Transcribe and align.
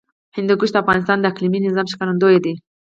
هندوکش 0.37 0.69
د 0.71 0.75
افغانستان 0.83 1.17
د 1.19 1.25
اقلیمي 1.31 1.59
نظام 1.67 1.87
ښکارندوی 1.93 2.37
ده. 2.45 2.53